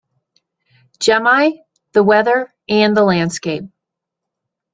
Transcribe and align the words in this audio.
Gemi, 0.99 1.59
the 1.91 2.01
Weather 2.01 2.51
and 2.67 2.97
the 2.97 3.03
Landscape. 3.03 3.65